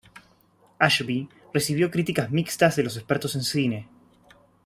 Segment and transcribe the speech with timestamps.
[0.79, 3.87] Ashby recibió críticas mixtas de los expertos de cine.